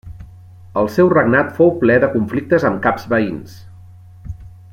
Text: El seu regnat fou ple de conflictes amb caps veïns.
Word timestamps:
El 0.81 0.87
seu 0.93 1.11
regnat 1.13 1.53
fou 1.59 1.69
ple 1.83 1.99
de 2.05 2.11
conflictes 2.15 2.67
amb 2.71 2.83
caps 2.87 3.07
veïns. 3.13 3.59